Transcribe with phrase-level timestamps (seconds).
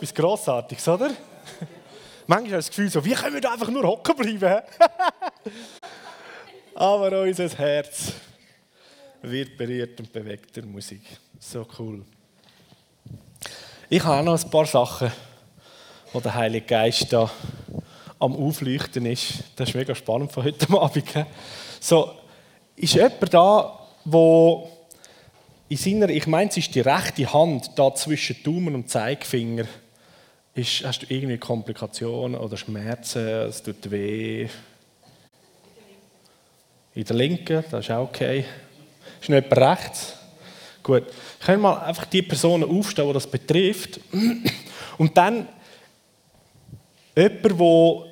[0.00, 1.10] etwas Grossartiges, oder?
[2.26, 4.62] Manchmal habe ich das Gefühl, so, wie können wir da einfach nur hocken bleiben?
[6.74, 8.12] Aber unser Herz
[9.20, 11.02] wird berührt und bewegt der Musik.
[11.38, 12.02] So cool.
[13.90, 15.12] Ich habe auch noch ein paar Sachen,
[16.14, 17.30] wo der Heilige Geist da
[18.18, 19.34] am Aufleuchten ist.
[19.56, 21.26] Das ist mega spannend von heute Abend.
[21.78, 22.14] So,
[22.74, 24.66] ist jemand da, wo
[25.68, 29.66] in seiner, ich meine, es ist die rechte Hand da zwischen Daumen und Zeigefinger,
[30.54, 34.48] ist, hast du irgendwie Komplikationen oder Schmerzen, es tut weh?
[36.94, 38.44] In der linken, das ist auch okay.
[39.20, 40.14] Ist noch jemand rechts?
[40.82, 41.04] Gut.
[41.44, 44.00] Können mal einfach die Personen aufstehen, die das betrifft.
[44.98, 45.48] Und dann
[47.16, 48.06] jemand, wo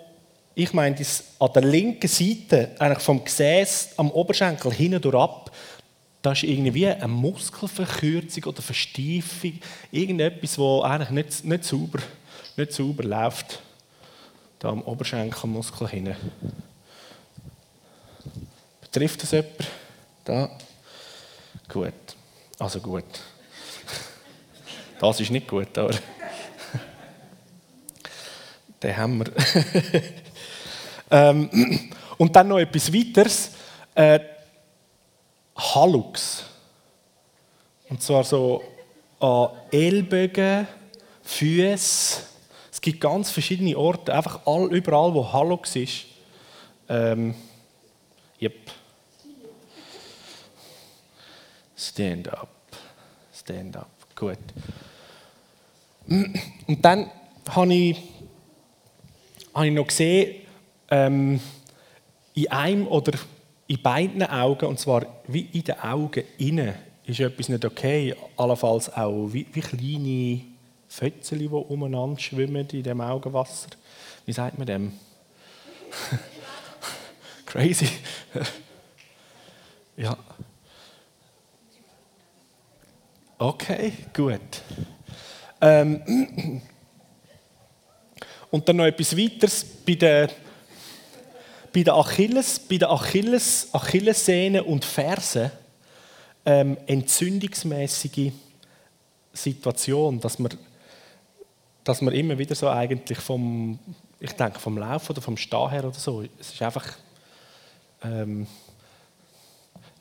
[0.54, 0.96] ich meine,
[1.38, 5.52] an der linken Seite, eigentlich vom Gesäß am Oberschenkel hinten durch ab,
[6.20, 9.60] da ist irgendwie eine Muskelverkürzung oder Verstiefung,
[9.92, 12.00] irgendetwas, wo eigentlich nicht, nicht, sauber,
[12.58, 13.60] nicht sauber läuft.
[14.58, 16.16] Da am Oberschenkelmuskel hinten.
[18.80, 19.68] Betrifft das jemand?
[20.24, 20.50] Da?
[21.68, 21.94] Gut.
[22.58, 23.04] Also gut.
[25.00, 25.94] Das ist nicht gut, aber.
[28.82, 29.32] Den haben wir.
[31.12, 33.52] ähm, und dann noch etwas weiteres.
[33.94, 34.18] Äh,
[35.56, 36.42] Hallux.
[37.88, 38.60] Und zwar so
[39.20, 40.66] an Ellbogen,
[41.22, 42.22] Füße.
[42.78, 46.04] Es gibt ganz verschiedene Orte, einfach all, überall, wo Hallux ist.
[46.88, 47.34] Ähm,
[48.40, 48.54] yep.
[51.76, 52.54] Stand up.
[53.34, 53.90] Stand up.
[54.14, 54.38] Gut.
[56.06, 57.10] Und dann
[57.48, 57.96] habe ich,
[59.52, 60.42] habe ich noch gesehen,
[60.88, 61.40] ähm,
[62.34, 63.18] in einem oder
[63.66, 66.74] in beiden Augen, und zwar wie in den Augen innen,
[67.06, 68.14] ist etwas nicht okay.
[68.36, 70.57] Allenfalls auch wie, wie kleine
[70.88, 73.68] Fötzchen, die umeinander schwimmen in dem Augenwasser.
[74.26, 74.92] Wie sagt man dem?
[77.46, 77.88] Crazy.
[79.96, 80.16] ja.
[83.38, 84.40] Okay, gut.
[85.60, 86.60] Ähm,
[88.50, 90.30] und dann noch etwas weiteres bei der
[91.72, 95.52] bei der Achilles, bei der Achilles, Achillessehne und Ferse
[96.44, 98.32] ähm, entzündungsmäßige
[99.32, 100.52] Situation, dass man,
[101.88, 103.78] dass man immer wieder so eigentlich vom,
[104.20, 106.86] ich denke vom Lauf oder vom Stehen her oder so, es ist einfach
[108.02, 108.46] ähm,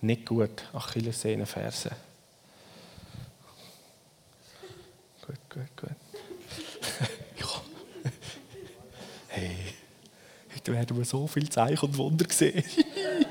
[0.02, 1.92] nicht gut, Achillessehne, Ferse.
[5.26, 5.90] Gut, gut, gut.
[9.30, 9.56] hey.
[10.54, 12.66] Heute werden wir so viel Zeichen und Wunder sehen.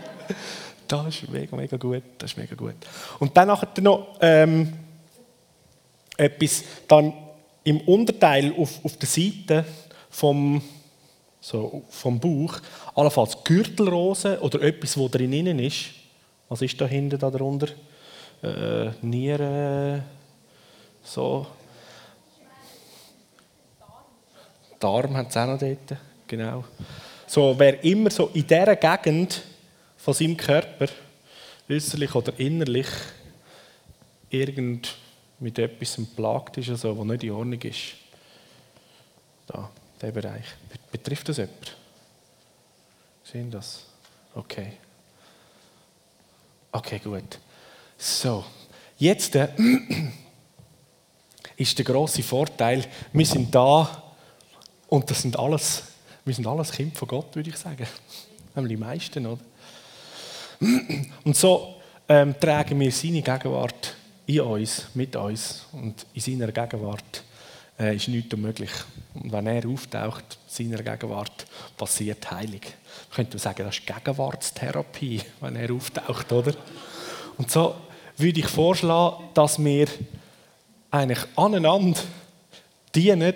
[0.89, 2.03] das ist mega, mega gut.
[2.17, 2.77] Das ist mega gut.
[3.19, 4.73] Und dann nachher noch ähm,
[6.17, 7.26] etwas dann
[7.67, 9.65] im Unterteil auf, auf der Seite
[10.09, 10.63] vom,
[11.41, 12.61] so, vom Bauch,
[12.95, 15.87] allenfalls Gürtelrose oder etwas, was drinnen ist.
[16.49, 17.69] Was ist da hinten da drunter?
[18.41, 20.05] Äh, Nieren,
[21.03, 21.47] so.
[24.79, 26.65] Darm hat es auch noch dort, genau.
[27.27, 29.43] So, wer immer so in dieser Gegend
[29.97, 30.87] von seinem Körper,
[31.69, 32.87] äußerlich oder innerlich,
[34.31, 34.95] irgend
[35.39, 37.95] mit etwas plagt ist, also, was nicht in Ordnung ist.
[39.47, 39.71] Da,
[40.01, 40.45] der Bereich.
[40.91, 41.77] Betrifft das jemand?
[43.25, 43.85] Sehen das?
[44.35, 44.73] Okay.
[46.73, 47.39] Okay, gut.
[47.99, 48.45] So,
[48.99, 49.49] jetzt äh,
[51.57, 54.03] ist der große Vorteil, wir sind da
[54.89, 55.83] und das sind alles
[56.27, 57.87] wir sind alles Kind von Gott, würde ich sagen.
[58.57, 59.41] Nämlich die meisten, oder?
[61.25, 61.77] Und so
[62.09, 63.95] ähm, tragen wir seine Gegenwart
[64.27, 65.67] in uns, mit uns.
[65.73, 67.23] Und in seiner Gegenwart
[67.79, 68.71] äh, ist nichts unmöglich.
[69.15, 72.63] Und wenn er auftaucht, in seiner Gegenwart, passiert Heilig.
[73.11, 76.55] Man könnte sagen, das ist Gegenwartstherapie, wenn er auftaucht, oder?
[77.39, 77.75] Und so
[78.17, 79.89] würde ich vorschlagen, dass wir
[80.91, 82.01] eigentlich aneinander
[82.95, 83.35] dienen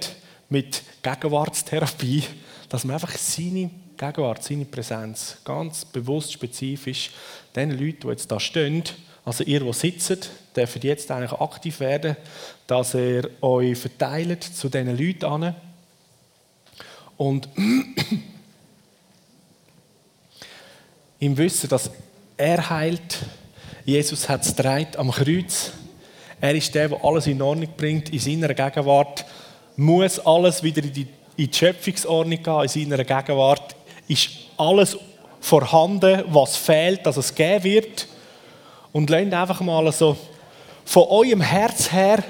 [0.48, 2.24] mit Gegenwartstherapie
[2.70, 7.10] dass man einfach seine Gegenwart, seine Präsenz ganz bewusst, spezifisch
[7.54, 8.84] den Leuten, die jetzt da stehen,
[9.24, 10.20] also ihr, die sitzen,
[10.56, 12.16] dürft jetzt eigentlich aktiv werden,
[12.66, 15.54] dass er euch verteilt zu diesen Leuten an.
[17.16, 17.48] Und
[21.18, 21.90] im Wissen, dass
[22.36, 23.18] er heilt,
[23.84, 24.54] Jesus hat es
[24.96, 25.72] am Kreuz.
[26.40, 29.24] Er ist der, der alles in Ordnung bringt in seiner Gegenwart,
[29.76, 31.06] muss alles wieder in die
[31.40, 33.74] in die Schöpfungsordnung gehen, in seiner Gegenwart,
[34.08, 34.98] ist alles
[35.40, 38.06] vorhanden, was fehlt, dass es geben wird.
[38.92, 40.16] Und lernt einfach mal so
[40.84, 42.22] von eurem Herz her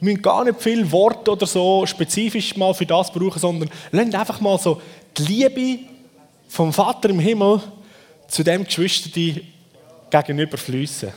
[0.00, 4.40] müssen gar nicht viel Worte oder so spezifisch mal für das brauchen, sondern lasst einfach
[4.40, 4.80] mal so
[5.16, 5.84] die Liebe
[6.48, 7.60] vom Vater im Himmel
[8.28, 9.40] zu dem Geschwister
[10.10, 11.12] gegenüber fließen.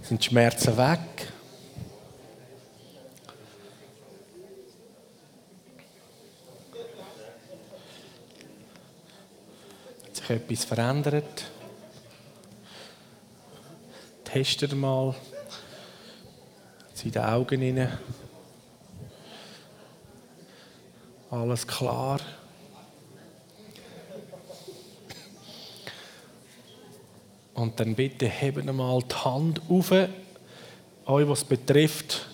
[0.00, 1.00] Sind die Schmerzen weg?
[10.13, 11.44] Hat sich etwas verändert?
[14.34, 15.14] testet mal
[17.04, 17.98] in den Augen rein.
[21.30, 22.18] Alles klar.
[27.54, 30.08] Und dann bitte heben mal die Hand auf, euch,
[31.28, 32.26] was betrifft,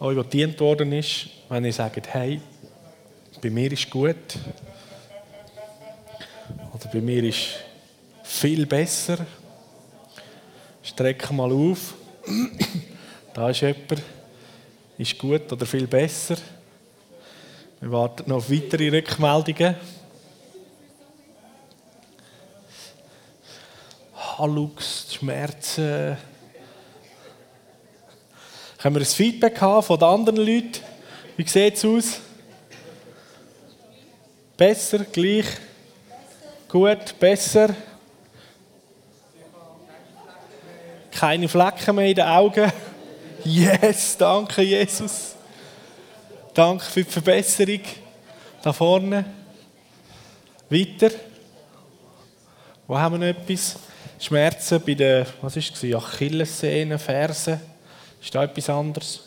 [0.00, 2.40] euch, was dient worden ist, wenn ihr sagt, hey,
[3.40, 4.38] bei mir ist gut.
[6.84, 7.48] Oder bei mir ist
[8.22, 9.26] viel besser.
[10.82, 11.94] Streck mal auf.
[13.32, 14.02] Da ist jemand.
[14.98, 16.36] Ist gut oder viel besser.
[17.80, 19.76] Wir warten noch auf weitere Rückmeldungen.
[24.14, 26.16] Hallux, Schmerzen.
[28.78, 30.80] Können wir ein Feedback haben von den anderen Leuten?
[31.36, 32.20] Wie sieht es aus?
[34.56, 35.46] Besser, gleich,
[36.74, 37.72] gut, besser.
[41.12, 42.72] Keine Flecken mehr in den Augen.
[43.44, 45.36] Yes, danke Jesus.
[46.52, 47.80] Danke für die Verbesserung.
[48.60, 49.24] Da vorne.
[50.68, 51.10] Weiter.
[52.88, 53.76] Wo haben wir noch etwas?
[54.18, 57.60] Schmerzen bei den, was ist es, Achillessehnen, Fersen.
[58.20, 59.20] Ist da etwas anderes?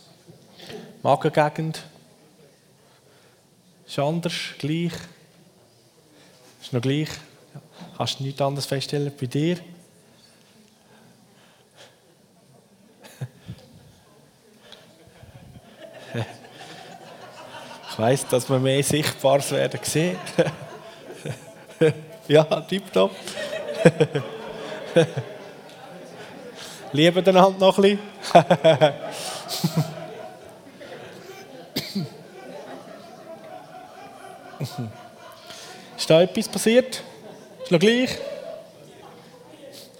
[1.01, 1.81] Magengegend.
[3.87, 4.91] Ist anders, gleich.
[6.61, 7.07] Ist noch gleich.
[7.97, 9.57] Hast du nichts anderes feststellen bei dir?
[17.89, 20.19] Ich weiss, dass wir mehr Sichtbares werden sehen.
[22.27, 23.09] ja, tipptopp.
[26.91, 27.99] Lieben einander noch ein bisschen.
[35.97, 37.01] Ist da etwas passiert?
[37.67, 38.11] Ist noch gleich?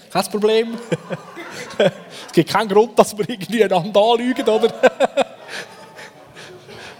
[0.09, 0.77] Kein Problem.
[1.77, 4.71] es gibt keinen Grund, dass wir irgendwie einander anlügen, oder?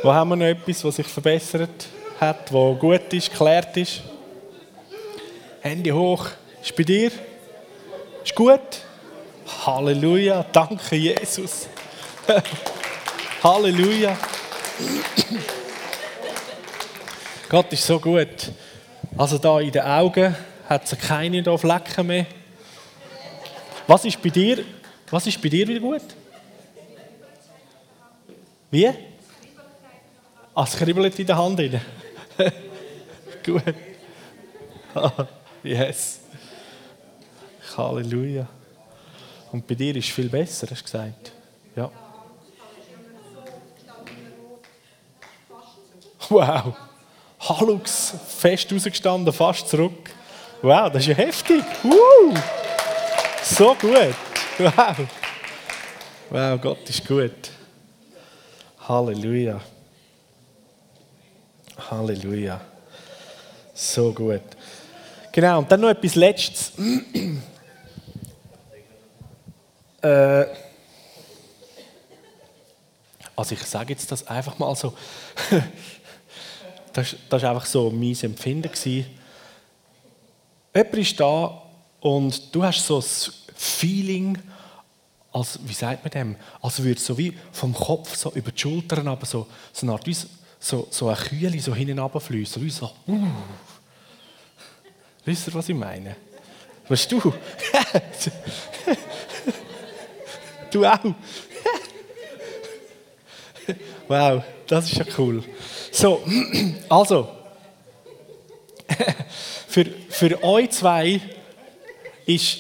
[0.02, 4.02] Wo haben wir noch etwas, was sich verbessert hat, wo gut ist, geklärt ist?
[5.62, 6.26] Hände hoch.
[6.64, 7.12] Ist bei dir?
[8.24, 8.80] Ist gut?
[9.64, 10.44] Halleluja.
[10.52, 11.70] Danke, Jesus.
[13.42, 14.18] Halleluja.
[17.48, 18.52] Gott ist so gut.
[19.18, 20.36] Also da in den Augen
[20.68, 22.26] hat es keine Flecken mehr.
[23.88, 24.64] Was ist bei dir?
[25.10, 26.02] Was ist bei dir wieder gut?
[28.72, 28.88] Wie?
[30.54, 31.82] Ah, es kribbelt in der Hand rein.
[33.46, 33.64] gut.
[35.62, 36.22] Yes.
[37.76, 38.48] Halleluja.
[39.52, 41.34] Und bei dir ist viel besser, hast du gesagt.
[41.76, 41.92] Ja.
[46.30, 46.76] Wow.
[47.40, 50.12] Hallux, fest rausgestanden, fast zurück.
[50.62, 51.64] Wow, das ist ja heftig.
[51.84, 52.34] Woo.
[53.44, 54.16] So gut.
[54.58, 54.98] Wow.
[56.30, 57.52] Wow, Gott ist gut.
[58.88, 59.60] Halleluja.
[61.90, 62.62] Halleluja.
[63.74, 64.42] So gut.
[65.32, 66.74] Genau, und dann noch etwas Letztes.
[70.02, 70.46] äh,
[73.36, 74.94] also ich sage jetzt das einfach mal so.
[76.94, 78.70] das, war einfach so mein Empfinden.
[80.76, 81.62] Jemand ist da
[82.00, 83.06] und du hast so ein
[83.56, 84.38] Feeling,
[85.32, 89.08] als, wie sagt man dem, als würde so wie vom Kopf so über die Schultern,
[89.08, 90.08] aber so, so eine Art,
[90.60, 93.28] so, so eine Kühle so hinten runterfließen, wie so, uh.
[95.26, 96.16] Wisst ihr, was ich meine?
[96.88, 97.20] Weißt du?
[100.72, 101.00] du auch?
[104.08, 105.44] wow, das ist ja cool.
[105.92, 106.24] So,
[106.90, 107.28] also,
[109.68, 111.20] für, für euch zwei
[112.26, 112.60] ist,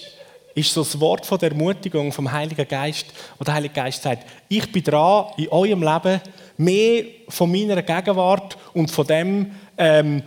[0.56, 3.06] ist so das Wort von der Ermutigung vom Heiligen Geist,
[3.38, 6.22] wo der Heilige Geist sagt, ich bin dran, in eurem Leben
[6.58, 10.24] mehr von meiner Gegenwart und von dem, ähm,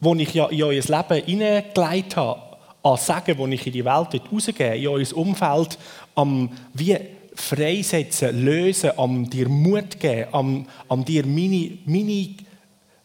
[0.00, 2.40] wo ich ja in euer Leben hineingelegt habe,
[2.82, 5.78] an Sagen, wo ich in die Welt rausgebe, in euer Umfeld,
[6.16, 6.98] am wie
[7.34, 12.34] freisetzen, lösen, am dir Mut geben, am, am dir meine, meine,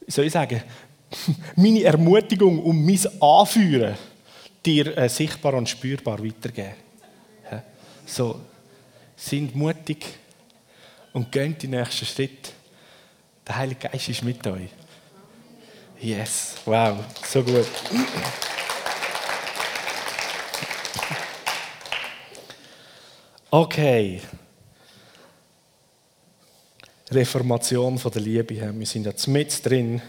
[0.08, 0.62] soll ich sagen,
[1.56, 3.96] meine Ermutigung und mein Anführen
[4.66, 6.74] dir äh, sichtbar und spürbar weitergeben.
[7.52, 7.64] Ja?
[8.06, 8.40] So,
[9.16, 10.06] sind mutig
[11.14, 12.54] und geht den nächsten Schritt.
[13.48, 14.70] Der Heilige Geist ist mit euch.
[16.02, 17.68] Yes, wow, so gut.
[23.51, 24.22] Okay.
[27.10, 28.56] Reformation von der Liebe.
[28.56, 30.00] Wir sind jetzt mit drin,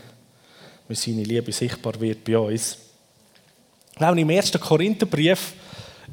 [0.86, 2.76] wie seine Liebe sichtbar wird bei uns.
[3.98, 4.52] Wir im 1.
[4.60, 5.54] Korintherbrief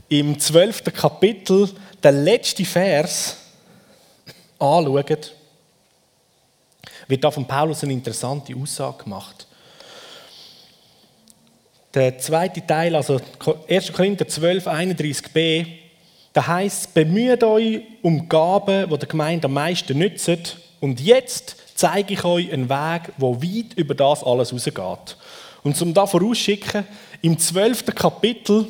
[0.08, 0.86] im 12.
[0.94, 1.70] Kapitel
[2.02, 3.36] den letzten Vers
[4.58, 5.18] anschauen,
[7.10, 9.48] wird da von Paulus eine interessante Aussage gemacht.
[11.94, 13.20] Der zweite Teil, also
[13.68, 13.92] 1.
[13.92, 15.87] Korinther 12, 31b,
[16.38, 20.38] da heißt bemüht euch um Gaben, die der Gemeinde am meisten nützen.
[20.80, 25.18] Und jetzt zeige ich euch einen Weg, wo weit über das alles rausgeht.
[25.64, 26.86] Und zum da vorausschicken,
[27.24, 27.86] im 12.
[27.88, 28.68] Kapitel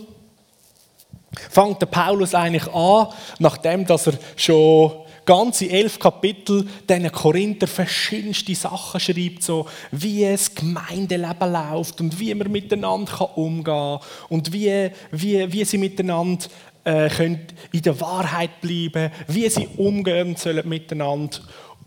[1.49, 3.07] fängt der Paulus eigentlich an,
[3.39, 4.93] nachdem dass er schon
[5.25, 12.33] ganze elf Kapitel diesen Korinther verschiedenste Sachen schreibt, so wie es Gemeindeleben läuft und wie
[12.33, 16.45] man miteinander umgehen kann und wie, wie, wie sie miteinander
[16.87, 21.39] äh, können in der Wahrheit bleiben wie sie umgehen sollen miteinander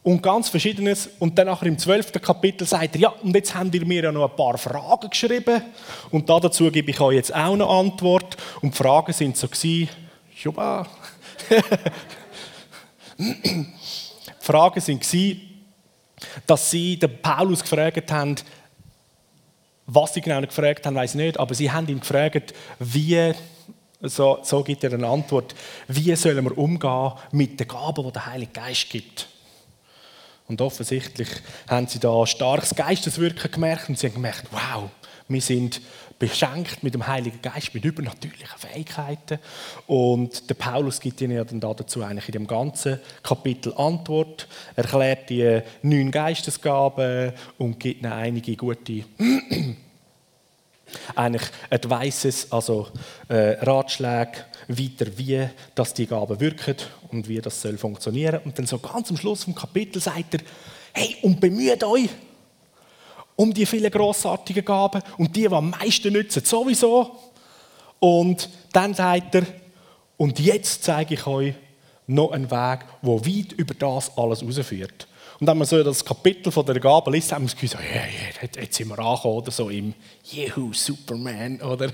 [0.02, 1.08] und ganz Verschiedenes.
[1.18, 4.12] Und dann nachher im zwölften Kapitel sagt er, ja, und jetzt habt ihr mir ja
[4.12, 5.62] noch ein paar Fragen geschrieben
[6.10, 8.36] und dazu gebe ich euch jetzt auch eine Antwort.
[8.60, 9.88] Und die Fragen sind so gewesen.
[13.18, 13.66] Die
[14.38, 15.40] Fragen waren,
[16.46, 18.36] dass sie den Paulus gefragt haben,
[19.86, 23.34] was sie genau gefragt haben, weiß ich nicht, aber sie haben ihn gefragt, wie,
[24.02, 25.54] so, so gibt er eine Antwort,
[25.88, 29.28] wie sollen wir umgehen mit den Gaben, die der Heilige Geist gibt.
[30.48, 31.28] Und offensichtlich
[31.68, 34.90] haben sie da starkes Geisteswirken gemerkt und sie haben gemerkt, wow,
[35.28, 35.80] wir sind
[36.18, 39.38] beschenkt mit dem Heiligen Geist, mit übernatürlichen Fähigkeiten.
[39.86, 45.30] Und der Paulus gibt ihnen ja dann dazu eigentlich in dem ganzen Kapitel Antwort, erklärt
[45.30, 49.04] die neun Geistesgaben und gibt ihnen einige gute
[51.14, 52.88] eigentlich Advices, also
[53.28, 56.76] äh, Ratschläge weiter, wie dass die Gaben wirken
[57.10, 58.40] und wie das soll funktionieren.
[58.44, 60.40] Und dann so ganz am Schluss vom Kapitel sagt er,
[60.92, 62.08] hey, und bemüht euch,
[63.36, 67.16] um die vielen grossartigen Gaben und die, die am meisten nützen, sowieso.
[67.98, 69.46] Und dann sagt er,
[70.16, 71.54] und jetzt zeige ich euch
[72.06, 75.06] noch einen Weg, der weit über das alles herausführt.
[75.40, 77.78] Und wenn man so das Kapitel von der Gabe liest, haben wir das Gefühl, so,
[77.78, 81.90] yeah, yeah, jetzt sind wir angekommen, oder so im Jehu, Superman, oder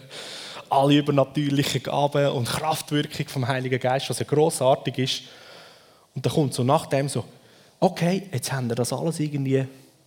[0.68, 5.22] alle übernatürlichen Gaben und Kraftwirkung vom Heiligen Geist, was ja grossartig ist.
[6.16, 7.24] Und dann kommt so nach dem so,
[7.78, 9.64] okay, jetzt haben wir das alles irgendwie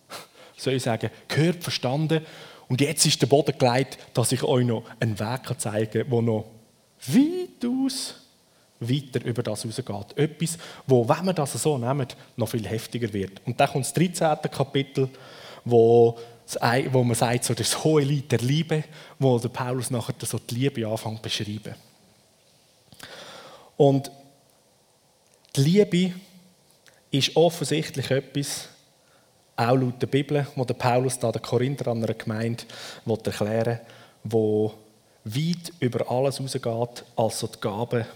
[0.58, 2.26] soll ich sagen, gehört, verstanden.
[2.68, 6.22] Und jetzt ist der Boden gelegt, dass ich euch noch einen Weg zeigen kann, der
[6.22, 6.44] noch
[7.06, 8.19] weitaus
[8.80, 10.16] weiter über das rausgeht.
[10.16, 12.06] Etwas, wo, wenn wir das so nehmen,
[12.36, 13.40] noch viel heftiger wird.
[13.46, 14.38] Und dann kommt das 13.
[14.50, 15.08] Kapitel,
[15.64, 16.18] wo,
[16.90, 18.84] wo man sagt, so das hohe Lied der Liebe,
[19.18, 21.74] wo der Paulus nachher so die Liebe anfängt zu beschreiben.
[23.76, 24.10] Und
[25.56, 26.14] die Liebe
[27.10, 28.68] ist offensichtlich etwas,
[29.56, 32.64] auch laut der Bibel, wo der Paulus da der Korinther an einer Gemeinde
[33.06, 33.80] erklären will,
[34.24, 34.74] wo
[35.24, 38.06] weit über alles rausgeht, als so die Gaben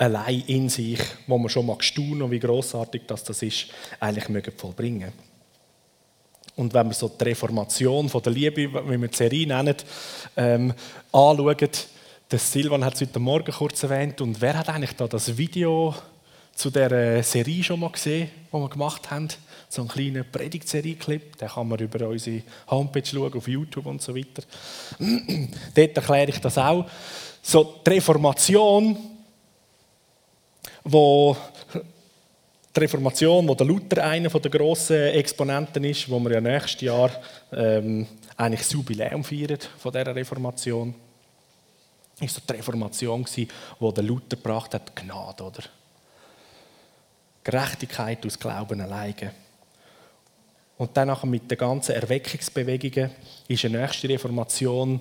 [0.00, 3.66] allein in sich, wo man schon mal staunen, wie großartig das, das ist,
[4.00, 5.12] eigentlich mögen vollbringen.
[6.56, 9.76] und wenn wir so die Reformation von der Liebe, wie wir die Serie nennen,
[10.36, 10.72] ähm,
[11.12, 11.68] anschauen,
[12.30, 14.20] der Silvan hat es heute Morgen kurz erwähnt.
[14.20, 15.94] Und wer hat eigentlich da das Video
[16.54, 19.28] zu der Serie schon mal gesehen, die wir gemacht haben?
[19.68, 24.14] So einen kleinen Predigtserie-Clip, den kann man über unsere Homepage schauen, auf YouTube und so
[24.14, 24.42] weiter.
[25.74, 26.86] Dort erkläre ich das auch.
[27.42, 28.96] So die Reformation,
[30.84, 31.36] wo
[32.74, 37.10] die Reformation, wo der Luther einer der grossen Exponenten ist, wo wir ja nächstes Jahr
[37.52, 38.06] ähm,
[38.36, 40.94] eigentlich das Jubiläum feiern von dieser Reformation,
[42.20, 45.62] ist so die Reformation gewesen, wo der Luther gebracht hat, Gnade, oder?
[47.42, 49.32] Gerechtigkeit aus Glauben alleine.
[50.76, 53.10] Und dann mit den ganzen Erweckungsbewegungen
[53.48, 55.00] ist eine nächste Reformation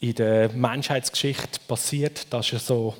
[0.00, 2.32] in der Menschheitsgeschichte passiert.
[2.32, 2.94] Das ist so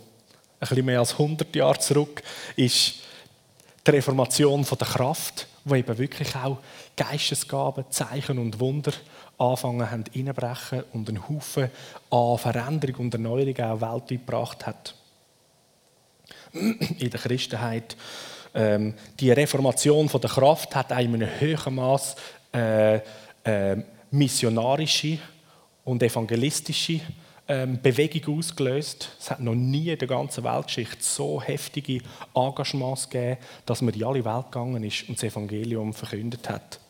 [0.58, 2.22] ein bisschen mehr als 100 Jahre zurück,
[2.56, 2.94] ist
[3.86, 6.58] die Reformation von der Kraft, wo eben wirklich auch
[6.96, 8.92] Geistesgaben, Zeichen und Wunder
[9.38, 11.70] anfangen haben reinbrechen und einen Haufen
[12.10, 14.94] an Veränderung und Erneuerung auch weltweit gebracht hat.
[16.52, 17.96] In der Christenheit.
[18.54, 22.16] Ähm, die Reformation von der Kraft hat in einem höheren Maß
[22.54, 23.00] äh,
[23.44, 23.76] äh,
[24.10, 25.18] missionarische
[25.84, 27.00] und evangelistische
[27.48, 29.10] ähm, Bewegung ausgelöst.
[29.18, 32.00] Es hat noch nie in der ganzen Weltgeschichte so heftige
[32.34, 36.80] Engagements gegeben, dass man in alle Welt gegangen ist und das Evangelium verkündet hat.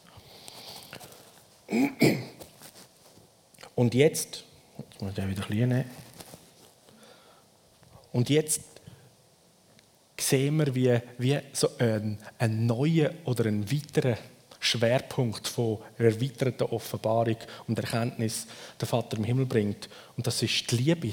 [3.75, 4.45] Und jetzt,
[4.79, 5.85] jetzt muss ich den wieder klein nehmen.
[8.13, 8.63] Und jetzt
[10.19, 14.17] sehen wir, wie, wie so ein, ein neuer oder ein weiterer
[14.67, 18.47] Schwerpunkt von erweiterter Offenbarung und Erkenntnis
[18.81, 19.89] der Vater im Himmel bringt.
[20.17, 21.13] Und das ist die Liebe.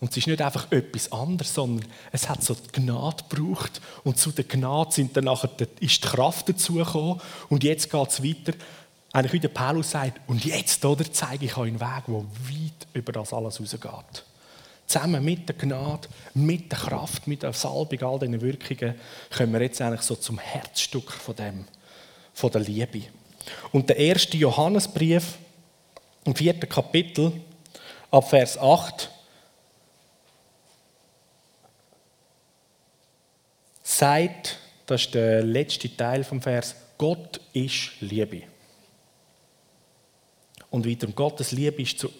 [0.00, 3.80] Und es ist nicht einfach etwas anderes, sondern es hat so die Gnade gebraucht.
[4.04, 7.20] Und zu der Gnade sind dann nachher, ist die Kraft dazugekommen.
[7.48, 8.54] Und jetzt geht es weiter
[9.12, 12.86] eigentlich wie der Paulus sagt, und jetzt oder, zeige ich euch einen Weg, der weit
[12.92, 14.24] über das alles rausgeht.
[14.86, 18.94] Zusammen mit der Gnade, mit der Kraft, mit der Salbung, all diesen Wirkungen,
[19.36, 21.64] kommen wir jetzt eigentlich so zum Herzstück von dem,
[22.34, 23.02] von der Liebe.
[23.72, 25.38] Und der erste Johannesbrief
[26.24, 27.32] im vierten Kapitel,
[28.10, 29.10] ab Vers 8,
[33.82, 38.42] sagt, das ist der letzte Teil vom Vers, Gott ist Liebe.
[40.70, 42.10] Und wiederum Gottes Liebe ist zu,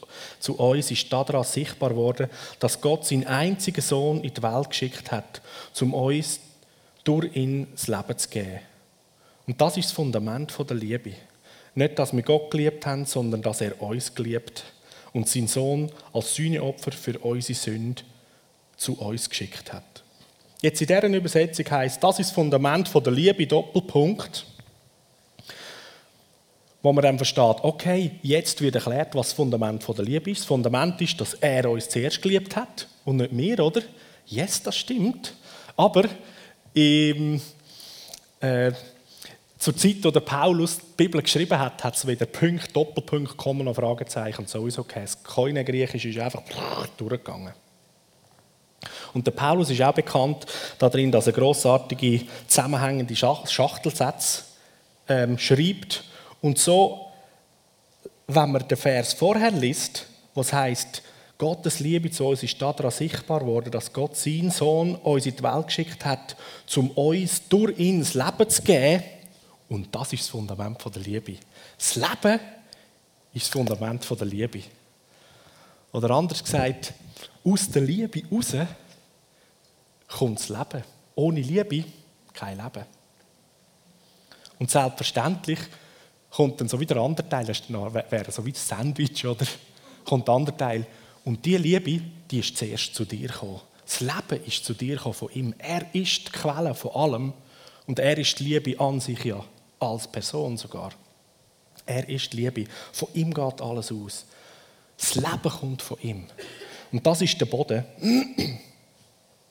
[0.40, 5.12] zu uns ist daran sichtbar worden, dass Gott seinen einzigen Sohn in die Welt geschickt
[5.12, 5.40] hat,
[5.81, 6.40] um uns
[7.05, 8.61] durch ihn das Leben zu geben.
[9.50, 11.12] Und das ist das Fundament der Liebe.
[11.74, 14.62] Nicht, dass wir Gott geliebt haben, sondern dass er uns geliebt
[15.12, 18.02] und seinen Sohn als Sühneopfer für unsere Sünde
[18.76, 20.04] zu uns geschickt hat.
[20.62, 24.46] Jetzt in dieser Übersetzung heißt, das ist das Fundament der Liebe, Doppelpunkt
[26.82, 30.42] wo man dann versteht, okay, jetzt wird erklärt, was das Fundament der Liebe ist.
[30.42, 33.82] Das Fundament ist, dass er uns zuerst geliebt hat und nicht wir, oder?
[34.26, 35.34] Yes, das stimmt.
[35.76, 36.04] Aber
[36.72, 37.42] im,
[38.40, 38.72] äh,
[39.61, 43.68] zur Zeit, wo der Paulus die Bibel geschrieben hat, hat es wieder Punkt, Doppelpunkt, Komma
[43.68, 46.42] und Fragezeichen und sowieso kein Keine Griechisch ist einfach
[46.96, 47.53] durchgegangen.
[49.12, 50.46] Und der Paulus ist auch bekannt
[50.79, 54.44] darin, dass er grossartige zusammenhängende Schachtelsätze
[55.07, 56.05] ähm, schreibt
[56.40, 57.09] und so,
[58.29, 61.03] wenn man den Vers vorher liest, was heißt,
[61.37, 65.42] Gottes Liebe zu uns ist daran sichtbar worden, dass Gott seinen Sohn uns in die
[65.42, 66.37] Welt geschickt hat,
[66.77, 69.03] um uns durch ihn das Leben zu geben.
[69.70, 71.37] Und das ist das Fundament der Liebe.
[71.78, 72.40] Das Leben
[73.33, 74.62] ist das Fundament der Liebe.
[75.92, 76.92] Oder anders gesagt,
[77.44, 78.52] aus der Liebe raus
[80.09, 80.85] kommt das Leben.
[81.14, 81.85] Ohne Liebe
[82.33, 82.85] kein Leben.
[84.59, 85.61] Und selbstverständlich
[86.30, 89.46] kommt dann so wieder der andere Teil, das wäre so wie das Sandwich, oder?
[90.04, 90.87] Kommt der andere Teil.
[91.24, 93.61] Und die Liebe, die ist zuerst zu dir gekommen.
[93.85, 95.54] Das Leben ist zu dir gekommen von ihm.
[95.59, 97.33] Er ist die Quelle von allem.
[97.87, 99.44] Und er ist die Liebe an sich ja,
[99.81, 100.93] als Person sogar.
[101.87, 102.71] Er ist die Liebe.
[102.93, 104.27] Von ihm geht alles aus.
[104.97, 106.27] Das Leben kommt von ihm.
[106.93, 107.85] Und das ist der Boden.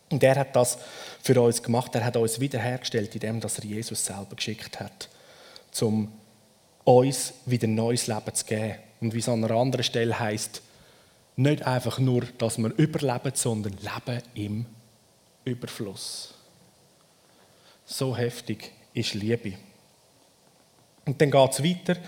[0.09, 0.77] Und er hat das
[1.21, 1.93] für uns gemacht.
[1.95, 5.09] Er hat uns wiederhergestellt, indem er Jesus selber geschickt hat,
[5.71, 6.11] zum
[6.83, 8.75] uns wieder ein neues Leben zu geben.
[9.01, 10.61] Und wie es an einer anderen Stelle heißt,
[11.35, 14.65] nicht einfach nur, dass wir überleben, sondern leben im
[15.45, 16.33] Überfluss.
[17.85, 19.53] So heftig ist Liebe.
[21.05, 21.99] Und dann geht es weiter.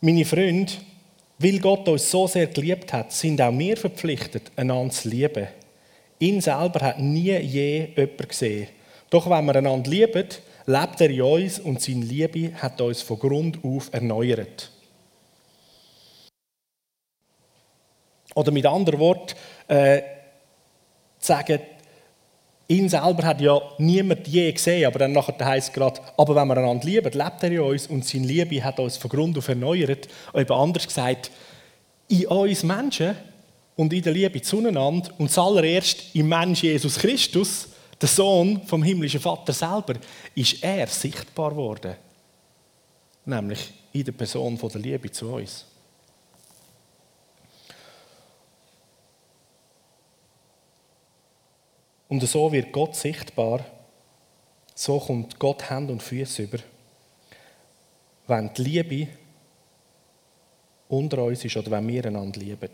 [0.00, 0.72] Meine Freunde,
[1.38, 5.48] weil Gott uns so sehr geliebt hat, sind auch wir verpflichtet, einander zu lieben.
[6.18, 8.68] Ihn selber hat nie je jemand gesehen.
[9.08, 10.28] Doch wenn wir einander lieben,
[10.66, 14.70] lebt er in uns und seine Liebe hat uns von Grund auf erneuert.
[18.34, 19.34] Oder mit anderen Worten,
[19.66, 20.02] äh,
[21.18, 21.60] sagen,
[22.70, 26.46] ihn selber hat ja niemand je gesehen, aber dann nachher heißt es gerade, aber wenn
[26.46, 29.48] wir einander lieben, lebt er in uns und seine Liebe hat uns von Grund auf
[29.48, 30.08] erneuert.
[30.32, 31.32] Eben anders gesagt,
[32.08, 33.16] in uns Menschen
[33.74, 37.68] und in der Liebe zueinander und zuallererst im Mensch Jesus Christus,
[38.00, 39.94] der Sohn vom himmlischen Vater selber,
[40.36, 41.96] ist er sichtbar worden.
[43.24, 45.66] Nämlich in der Person von der Liebe zu uns.
[52.10, 53.64] Und so wird Gott sichtbar,
[54.74, 56.58] so kommt Gott Hand und Füße über.
[58.26, 59.08] Wenn die Liebe
[60.88, 62.70] unter uns ist oder wenn wir einander lieben.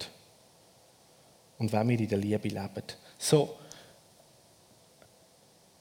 [1.59, 2.83] Und wenn wir in der Liebe leben.
[3.19, 3.57] So,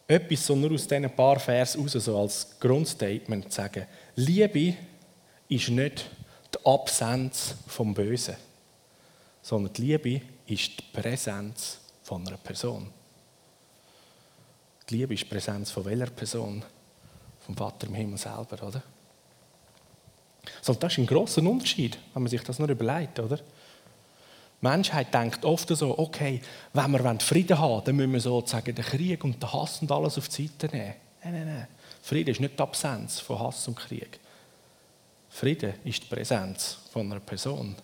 [0.05, 3.85] etwas so nur aus diesen paar Vers raus, so als Grundstatement zu sagen.
[4.15, 4.75] Liebe
[5.47, 6.09] ist nicht
[6.53, 8.35] die Absenz vom Bösen,
[9.41, 12.91] sondern die Liebe ist die Präsenz von einer Person.
[14.89, 16.63] Die Liebe ist die Präsenz von welcher Person?
[17.39, 18.83] Vom Vater im Himmel selber, oder?
[20.61, 23.37] So, das ist ein großer Unterschied, wenn man sich das nur überlegt, oder?
[23.37, 26.41] Die Menschheit denkt oft so, okay,
[26.73, 29.91] wenn wir Frieden haben wollen, dann müssen wir sozusagen den Krieg und den Hass und
[29.91, 30.95] alles auf die Seite nehmen.
[31.23, 31.67] Nein, nein, nein.
[32.01, 34.19] Frieden ist nicht die Absenz von Hass und Krieg.
[35.29, 37.75] Frieden ist die Präsenz von einer Person.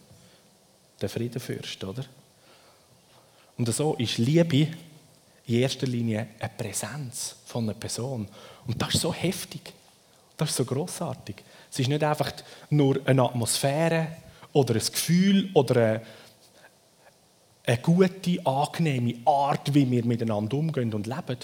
[0.99, 2.05] Der Friedenfürst, oder?
[3.57, 4.69] Und so ist Liebe
[5.47, 8.27] in erster Linie eine Präsenz von einer Person.
[8.67, 9.73] Und das ist so heftig.
[10.37, 11.35] Das ist so großartig.
[11.71, 12.31] Es ist nicht einfach
[12.69, 14.07] nur eine Atmosphäre
[14.53, 16.01] oder ein Gefühl oder eine,
[17.65, 21.37] eine gute, angenehme Art, wie wir miteinander umgehen und leben,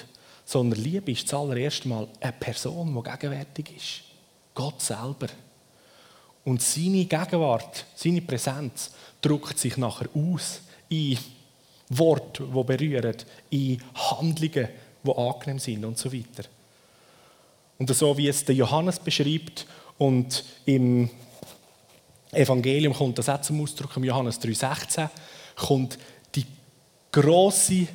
[0.46, 4.02] sondern Liebe ist zuallererst mal eine Person, die gegenwärtig ist.
[4.54, 5.28] Gott selber.
[6.44, 11.18] Und seine Gegenwart, seine Präsenz drückt sich nachher aus in
[11.90, 13.16] Worte, die berühren,
[13.50, 14.68] in Handlungen,
[15.04, 16.48] die angenehm sind und so weiter.
[17.78, 19.66] Und so wie es der Johannes beschreibt
[19.98, 21.10] und im
[22.32, 25.10] Evangelium kommt das auch zum Ausdruck, im Johannes 3,16,
[25.56, 25.98] kommt
[26.36, 26.46] die
[27.12, 27.88] große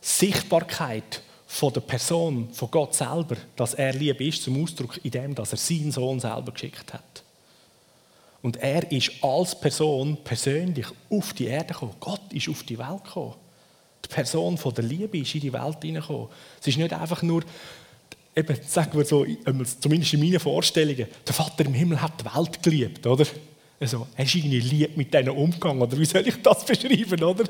[0.00, 5.34] Sichtbarkeit von der Person, von Gott selber, dass er Liebe ist, zum Ausdruck in dem,
[5.34, 7.24] dass er seinen Sohn selber geschickt hat.
[8.42, 11.94] Und er ist als Person persönlich auf die Erde gekommen.
[11.98, 13.34] Gott ist auf die Welt gekommen.
[14.04, 16.28] Die Person von der Liebe ist in die Welt hineingekommen.
[16.60, 17.42] Es ist nicht einfach nur,
[18.34, 19.26] eben, sagen wir so,
[19.80, 23.26] zumindest in meinen Vorstellungen, der Vater im Himmel hat die Welt geliebt, oder?
[23.80, 27.44] Also, er ist irgendwie lieb mit denen umgegangen, oder wie soll ich das beschreiben, oder?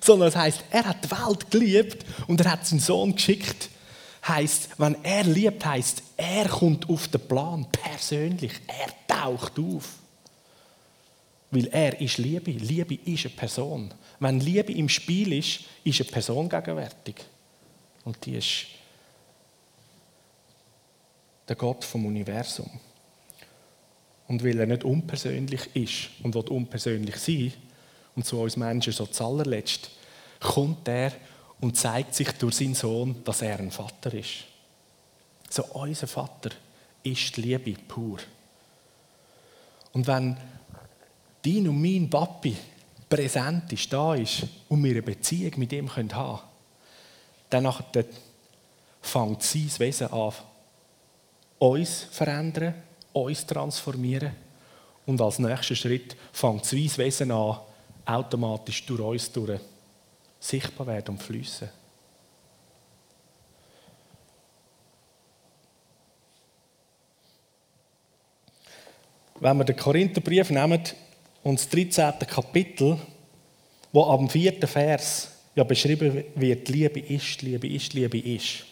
[0.00, 3.68] Sondern es heißt, er hat die Welt geliebt und er hat seinen Sohn geschickt.
[4.26, 8.52] Heißt, wenn er liebt, heißt, er kommt auf den Plan persönlich.
[8.66, 9.99] Er taucht auf.
[11.50, 12.50] Weil er ist Liebe.
[12.52, 13.92] Liebe ist eine Person.
[14.18, 17.16] Wenn Liebe im Spiel ist, ist eine Person gegenwärtig.
[18.04, 18.66] Und die ist
[21.48, 22.70] der Gott vom Universum.
[24.28, 27.52] Und weil er nicht unpersönlich ist und will unpersönlich sein,
[28.14, 29.90] und zu uns Menschen so zuallerletzt,
[30.40, 31.12] kommt er
[31.60, 34.44] und zeigt sich durch seinen Sohn, dass er ein Vater ist.
[35.48, 36.50] So, unser Vater
[37.02, 38.18] ist die Liebe pur.
[39.92, 40.36] Und wenn
[41.42, 42.56] dein und mein Papi
[43.08, 46.38] präsent ist, da ist und wir eine Beziehung mit ihm haben können,
[47.50, 47.74] dann
[49.02, 50.32] fängt sein Wesen an,
[51.58, 52.74] uns verändern,
[53.12, 54.32] uns transformieren.
[55.06, 57.58] Und als nächster Schritt fängt sein Wesen an,
[58.04, 59.60] automatisch durch uns durch
[60.38, 61.68] sichtbar werden und fließen.
[69.40, 70.82] Wenn wir den Korintherbrief nehmen,
[71.42, 72.18] und das 13.
[72.20, 72.98] Kapitel,
[73.92, 78.64] wo dem vierten Vers ja beschrieben wird, Liebe ist, Liebe ist, Liebe ist.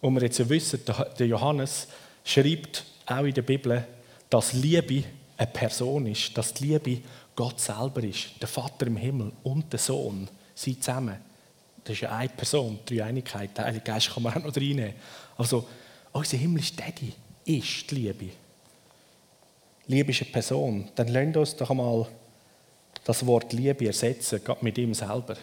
[0.00, 0.80] Und wir jetzt ja wissen,
[1.18, 1.88] der Johannes
[2.24, 3.86] schreibt auch in der Bibel,
[4.28, 5.04] dass Liebe
[5.36, 7.02] eine Person ist, dass die Liebe
[7.34, 11.16] Gott selber ist, der Vater im Himmel und der Sohn, sie zusammen.
[11.84, 14.94] Das ist ja eine Person, die Einigkeit, der Geist kann man auch noch reinnehmen.
[15.36, 15.66] Also,
[16.12, 17.12] unser himmlischer Daddy
[17.44, 18.30] ist die Liebe
[19.88, 22.06] Liebe ist eine Person, dann lasst uns doch einmal
[23.04, 25.36] das Wort Liebe ersetzen, gerade mit ihm selber.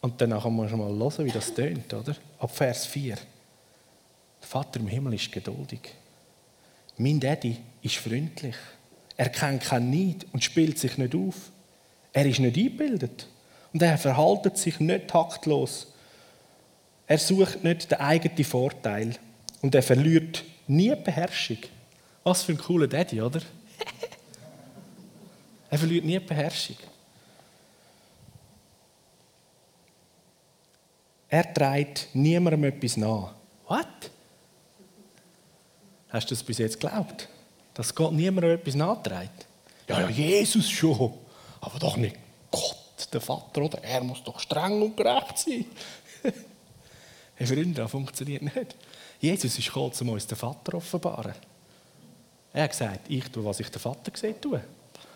[0.00, 2.14] Und dann kann man schon mal hören, wie das tönt, oder?
[2.38, 3.16] Ab Vers 4.
[3.16, 5.80] Der Vater im Himmel ist geduldig.
[6.96, 8.54] Mein Daddy ist freundlich.
[9.16, 11.50] Er kennt keinen Neid und spielt sich nicht auf.
[12.12, 13.26] Er ist nicht eingebildet.
[13.72, 15.88] Und er verhaltet sich nicht taktlos.
[17.06, 19.16] Er sucht nicht den eigenen Vorteil
[19.62, 21.58] Und er verliert nie Beherrschung.
[22.24, 23.40] Was für ein cooler Daddy, oder?
[25.70, 26.76] er verliert nie die Beherrschung.
[31.28, 33.34] Er trägt niemandem etwas nach.
[33.68, 33.86] Was?
[36.08, 37.28] Hast du das bis jetzt geglaubt?
[37.74, 39.46] Dass Gott niemandem etwas nachträgt?
[39.88, 41.12] Ja, ja, Jesus schon.
[41.60, 42.16] Aber doch nicht
[42.50, 43.82] Gott, der Vater, oder?
[43.82, 45.66] Er muss doch streng und gerecht sein.
[47.34, 48.76] hey, Freunde, das funktioniert nicht.
[49.20, 51.34] Jesus ist gekommen, um uns den Vater offenbaren.
[52.54, 54.62] Er hat gesagt, ich tue, was ich den Vater gesehen tue.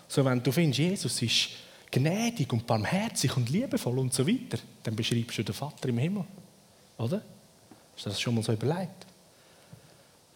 [0.09, 1.51] So, wenn du findest, Jesus ist
[1.89, 6.25] gnädig und barmherzig und liebevoll und so weiter, dann beschreibst du den Vater im Himmel.
[6.99, 7.23] Oder?
[7.95, 9.07] Hast du das schon mal so überlegt?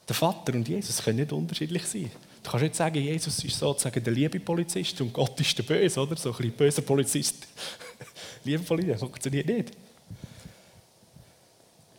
[0.08, 2.10] Der Vater und Jesus können nicht unterschiedlich sein.
[2.40, 6.00] Du kannst nicht sagen, Jesus ist sozusagen der liebe Polizist und Gott ist der Böse,
[6.00, 6.16] oder?
[6.16, 7.48] So ein böser Polizist.
[8.44, 9.72] liebe Polizist, funktioniert nicht.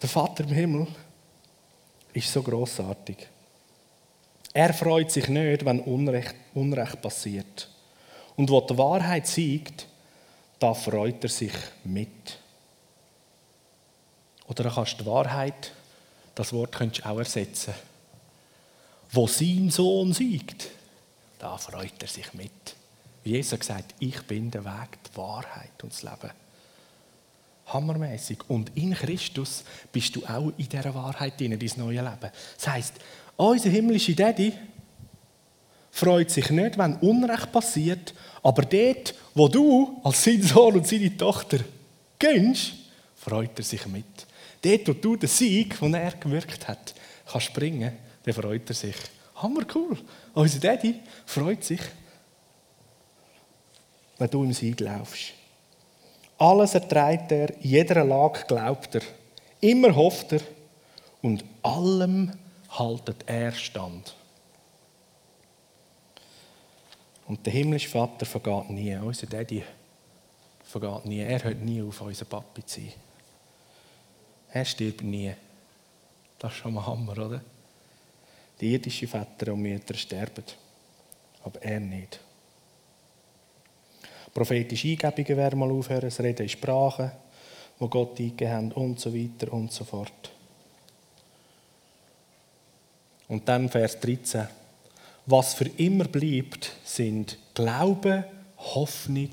[0.01, 0.87] Der Vater im Himmel
[2.13, 3.32] ist so großartig.
[4.53, 7.69] Er freut sich nicht, wenn Unrecht, Unrecht passiert.
[8.35, 9.87] Und wo die Wahrheit siegt,
[10.59, 12.39] da freut er sich mit.
[14.47, 15.71] Oder dann kannst du die Wahrheit,
[16.35, 17.73] das Wort könntest du auch ersetzen
[19.13, 20.69] wo sein Sohn siegt,
[21.37, 22.75] da freut er sich mit.
[23.23, 26.31] Jesus hat gesagt, ich bin der Weg, die Wahrheit und das Leben.
[27.67, 28.39] Hammermäßig.
[28.47, 32.31] Und in Christus bist du auch in dieser Wahrheit drin, dein neue Leben.
[32.55, 32.93] Das heisst,
[33.35, 34.53] unser himmlischer Daddy
[35.91, 41.15] freut sich nicht, wenn Unrecht passiert, aber dort, wo du als sein Sohn und seine
[41.15, 41.59] Tochter
[42.19, 42.73] gönnst,
[43.15, 44.27] freut er sich mit.
[44.61, 46.93] Dort, wo du den Sieg, den er gewirkt hat,
[47.25, 48.95] kannst bringen dann freut er sich.
[49.35, 49.97] Hammer cool.
[50.33, 50.95] Unser Daddy
[51.25, 51.81] freut sich,
[54.17, 55.33] wenn du im Sieg laufst.
[56.43, 59.01] Alles erträgt er, jeder Lage glaubt er,
[59.61, 60.41] immer hofft er
[61.21, 62.33] und allem
[62.69, 64.13] haltet er stand.
[67.29, 68.93] Und der himmlische Vater vergeht nie.
[68.97, 69.63] Unser Daddy
[70.65, 71.21] vergeht nie.
[71.21, 72.91] Er hört nie auf, unser Papi zu sein.
[74.51, 75.33] Er stirbt nie.
[76.39, 77.41] Das ist schon mal Hammer, oder?
[78.59, 80.43] Die irdischen Väter und Mütter sterben,
[81.41, 82.19] aber er nicht.
[84.33, 87.11] Prophetische Eingebungen werden mal aufhören, das Reden in Sprachen,
[87.77, 90.31] wo Gott eingegeben hat und so weiter und so fort.
[93.27, 94.47] Und dann Vers 13.
[95.25, 98.25] Was für immer bleibt, sind Glaube,
[98.57, 99.29] Hoffnung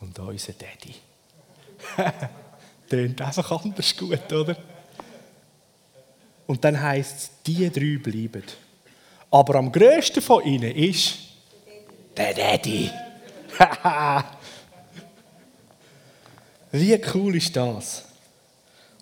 [0.00, 0.94] und unser Daddy.
[2.90, 4.56] Tönt einfach anders gut, oder?
[6.46, 8.44] Und dann heißt es, die drei bleiben.
[9.30, 11.18] Aber am größten von ihnen ist
[12.16, 12.90] der Daddy.
[16.72, 18.04] Wie cool ist das?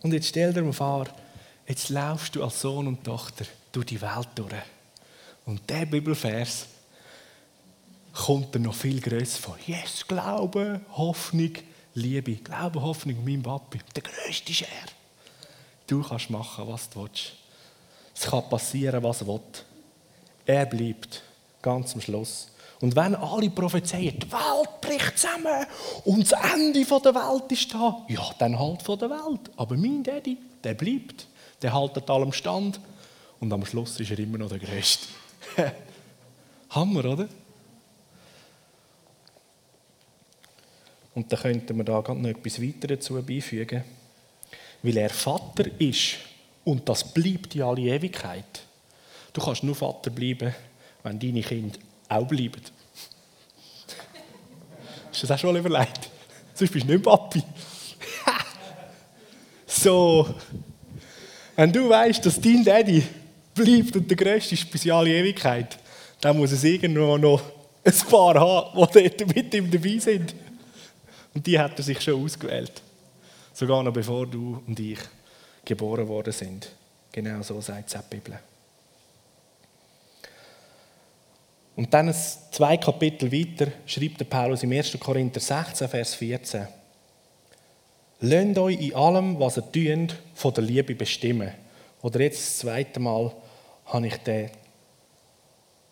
[0.02, 1.06] Und jetzt stell dir mal vor,
[1.66, 4.52] jetzt laufst du als Sohn und Tochter durch die Welt durch.
[5.46, 6.66] Und der Bibelvers
[8.12, 9.56] kommt dir noch viel größer vor.
[9.66, 11.52] Yes, Glaube, Hoffnung,
[11.94, 12.36] Liebe.
[12.36, 13.80] Glaube, Hoffnung, mein Papi.
[13.94, 14.68] Der größte ist er.
[15.86, 17.32] Du kannst machen, was du willst.
[18.14, 19.40] Es kann passieren, was er will.
[20.46, 21.22] Er bleibt
[21.60, 22.48] ganz am Schluss.
[22.80, 25.66] Und wenn alle prophezeien, die Welt bricht zusammen
[26.04, 29.50] und das Ende der Welt ist da, ja, dann halt von der Welt.
[29.56, 31.26] Aber mein Daddy, der bleibt.
[31.62, 32.80] Der haltet allem Stand
[33.40, 35.06] und am Schluss ist er immer noch der Größte.
[36.70, 37.28] Hammer, oder?
[41.14, 43.84] Und da könnten wir da noch etwas weiter dazu beifügen
[44.84, 46.16] weil er Vater ist
[46.64, 48.62] und das bleibt in alle Ewigkeit.
[49.32, 50.54] Du kannst nur Vater bleiben,
[51.02, 52.60] wenn deine Kinder auch bleiben.
[55.10, 56.10] Hast du das auch schon mal überlegt?
[56.54, 57.42] Sonst bist du nicht Papi.
[59.66, 60.34] so,
[61.56, 63.02] wenn du weißt, dass dein Daddy
[63.54, 65.78] bleibt und der Größte ist bis in alle Ewigkeit,
[66.20, 67.42] dann muss es irgendwo noch
[67.84, 70.34] ein paar haben, die dort mit ihm dabei sind.
[71.34, 72.82] Und die hat er sich schon ausgewählt.
[73.52, 74.98] Sogar noch bevor du und ich
[75.64, 76.68] geboren worden sind.
[77.12, 78.38] Genau so sagt die Bibel.
[81.76, 84.98] Und dann zwei Kapitel weiter schreibt der Paulus im 1.
[85.00, 86.66] Korinther 16, Vers 14.
[88.20, 91.50] Lasst euch in allem, was ihr tut, von der Liebe bestimmen.
[92.02, 93.32] Oder jetzt das zweite Mal
[93.86, 94.50] habe ich den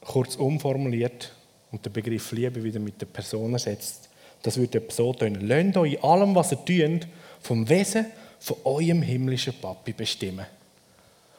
[0.01, 1.33] kurz umformuliert
[1.71, 4.09] und den Begriff Liebe wieder mit der Person ersetzt.
[4.43, 5.39] Das würde so tun.
[5.41, 7.09] Lasst euch in allem, was ihr tut,
[7.41, 8.07] vom Wesen
[8.39, 10.47] von eurem himmlischen Papi bestimmen.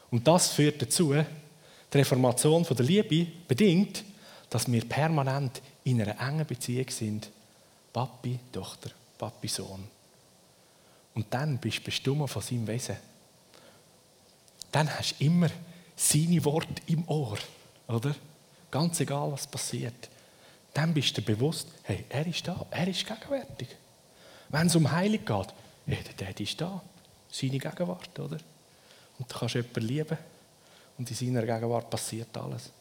[0.10, 4.04] Und das führt dazu, die Reformation von der Liebe bedingt,
[4.54, 7.28] dass wir permanent in einer engen Beziehung sind.
[7.92, 9.84] Papi, Tochter, Papi, Sohn.
[11.16, 12.96] Und dann bist du bestimmt von seinem Wesen.
[14.72, 15.50] dann hast du immer
[15.96, 17.40] seine Worte im Ohr,
[17.88, 18.14] oder?
[18.70, 20.08] Ganz egal, was passiert.
[20.72, 23.70] Dann bist du bewusst, hey, er ist da, er ist gegenwärtig.
[24.50, 25.48] Wenn es um Heilig geht,
[25.88, 26.80] hey, der Dad ist da,
[27.32, 28.38] seine Gegenwart, oder?
[29.18, 30.18] Und du kannst jemanden lieben
[31.00, 32.72] und in seiner Gegenwart passiert alles.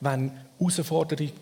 [0.00, 1.32] Wenn Herausforderung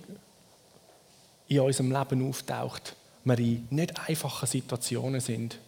[1.48, 5.58] in unserem Leben auftaucht, wir in nicht einfachen Situationen sind,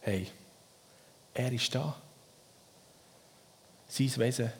[0.00, 0.26] hey,
[1.34, 1.96] er ist da.
[3.88, 4.52] Sein Wesen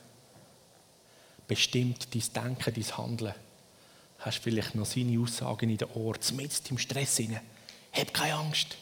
[1.46, 3.34] bestimmt dein Denken, dein Handeln.
[4.18, 7.40] Hast vielleicht noch seine Aussagen in den Ohren, mit im Stress hinein.
[7.92, 8.76] Hab keine Angst,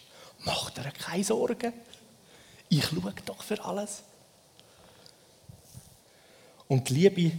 [0.45, 1.73] mach dir keine Sorgen.
[2.69, 4.03] Ich schaue doch für alles.
[6.69, 7.33] Und die Liebe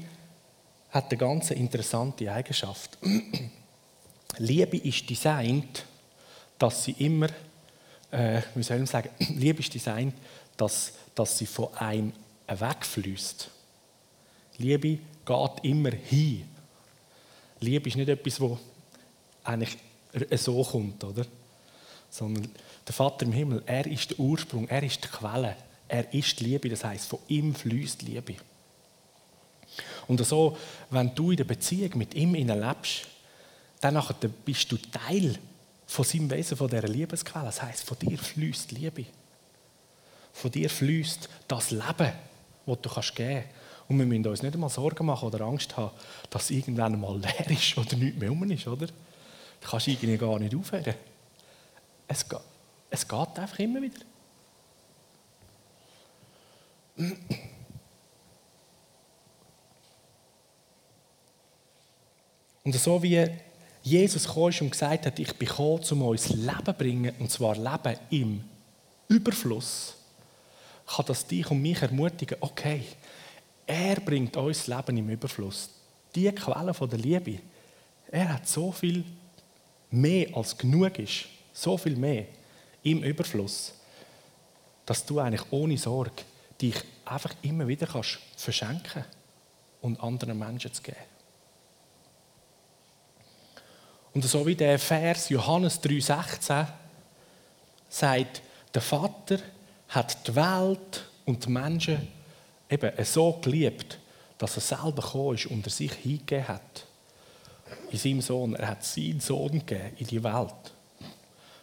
[0.94, 3.00] hat eine ganz interessante Eigenschaft.
[4.38, 5.86] Liebe ist designt,
[6.60, 7.28] dass sie immer,
[8.12, 10.14] äh, wie soll ich sagen, Liebe ist designt,
[10.56, 12.14] dass, dass sie von einem
[12.48, 13.50] wegfließt.
[14.60, 16.48] Liebe geht immer hin.
[17.60, 18.60] Liebe ist nicht etwas, wo
[19.44, 19.78] eigentlich
[20.36, 21.26] so kommt, oder?
[22.12, 22.52] Sondern
[22.86, 25.56] der Vater im Himmel, er ist der Ursprung, er ist die Quelle,
[25.88, 28.36] er ist die Liebe, das heißt, von ihm fließt Liebe.
[30.08, 30.58] Und so,
[30.90, 33.08] wenn du in der Beziehung mit ihm lebst,
[33.82, 34.02] dann
[34.46, 35.38] bist du Teil
[35.86, 37.46] von seinem Wesen, von dieser Liebesquelle.
[37.46, 39.06] Das heißt, von dir fließt Liebe.
[40.34, 42.12] Von dir fließt das Leben,
[42.66, 43.18] das du geben kannst.
[43.90, 45.92] Und wir müssen uns nicht einmal Sorgen machen oder Angst haben,
[46.30, 48.88] dass irgendwann mal leer ist oder nichts mehr um ist, oder?
[48.88, 50.96] Du kannst irgendwie gar nicht aufhören.
[52.08, 52.26] Es
[52.90, 54.00] es geht einfach immer wieder.
[62.64, 63.28] Und so wie
[63.82, 67.56] Jesus kam und gesagt hat, ich bin gekommen, um uns Leben zu bringen, und zwar
[67.56, 68.44] Leben im
[69.10, 69.96] Überfluss,
[70.88, 72.84] kann das dich und mich ermutigen, okay,
[73.68, 75.70] er bringt uns Leben im Überfluss.
[76.16, 77.40] Die Quelle der Liebe,
[78.10, 79.04] er hat so viel
[79.92, 82.26] mehr als genug ist, so viel mehr
[82.84, 83.74] im Überfluss,
[84.86, 86.24] dass du eigentlich ohne Sorge
[86.62, 89.04] dich einfach immer wieder kannst verschenken
[89.82, 91.13] und anderen Menschen zu geben.
[94.14, 96.68] Und so wie der Vers Johannes 3,16
[97.90, 98.42] sagt,
[98.74, 99.40] der Vater
[99.90, 102.08] hat die Welt und die Menschen
[102.70, 104.00] eben so geliebt,
[104.38, 106.86] dass er selber gekommen ist und er sich hingegeben hat.
[107.92, 108.56] In seinem Sohn.
[108.56, 110.74] Er hat seinen Sohn gegeben in die Welt.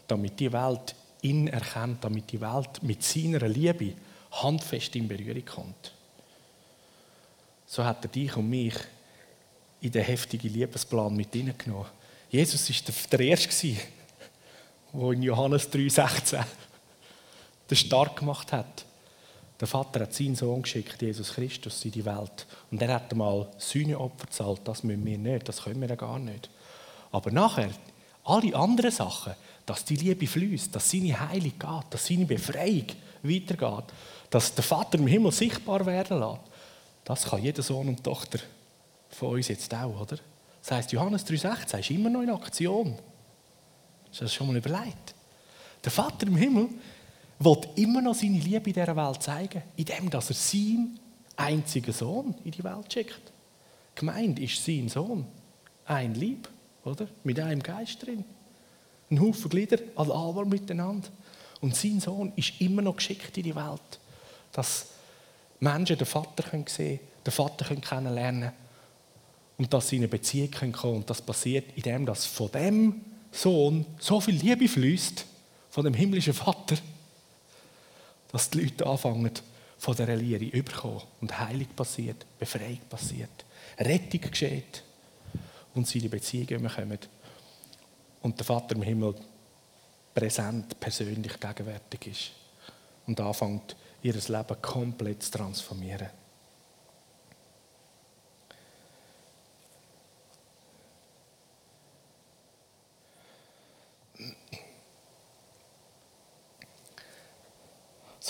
[0.07, 3.95] Damit die Welt ihn erkennt, damit die Welt mit seiner Liebe
[4.31, 5.93] handfest in Berührung kommt.
[7.67, 8.75] So hat er dich und mich
[9.81, 12.00] in den heftigen Liebesplan mit hineingenommen.
[12.31, 13.75] Jesus war der Erste,
[14.93, 16.45] der in Johannes 3,16
[17.69, 18.85] den Stark gemacht hat.
[19.59, 22.47] Der Vater hat seinen Sohn geschickt, Jesus Christus, in die Welt.
[22.71, 24.61] Und er hat einmal Sühneopfer gezahlt.
[24.65, 26.49] Das müssen wir nicht, das können wir ja gar nicht.
[27.11, 27.71] Aber nachher,
[28.25, 29.35] alle anderen Sachen,
[29.67, 32.87] dass die Liebe fließt, dass seine Heilung geht, dass seine Befreiung
[33.23, 33.85] weitergeht,
[34.31, 36.41] dass der Vater im Himmel sichtbar werden lässt,
[37.05, 38.39] das kann jeder Sohn und Tochter
[39.11, 40.17] von uns jetzt auch, oder?
[40.61, 42.99] Das heisst, Johannes 3,16 ist immer noch in Aktion.
[44.09, 45.15] Hast du das schon mal überlegt?
[45.83, 46.69] Der Vater im Himmel
[47.39, 51.01] will immer noch seine Liebe in dieser Welt zeigen, indem er seinen
[51.37, 53.33] einzigen Sohn in die Welt schickt.
[53.95, 55.27] Gemeint ist sein Sohn.
[55.87, 56.49] Ein Lieb,
[56.85, 57.09] oder?
[57.25, 58.25] Mit einem Geist drin.
[59.11, 61.09] Ein Haufen Glieder, alle miteinander.
[61.61, 64.01] Und sein Sohn ist immer noch geschickt in die Welt,
[64.53, 64.89] dass
[65.59, 68.60] Menschen den Vater sehen können, den Vater kennenlernen können
[69.61, 70.97] und dass sie in eine Beziehung kommen können.
[70.97, 75.27] Und das passiert, indem dass von dem Sohn so viel Liebe fließt,
[75.69, 76.79] von dem himmlischen Vater,
[78.33, 79.33] dass die Leute anfangen,
[79.77, 83.45] von der Lehre überkommen und Heilung passiert, Befreiung passiert,
[83.79, 84.83] Rettung geschieht
[85.75, 86.99] und sie in die Beziehungen kommen
[88.23, 89.15] und der Vater im Himmel
[90.15, 92.31] präsent, persönlich gegenwärtig ist
[93.07, 96.20] und anfängt, ihr Leben komplett zu transformieren.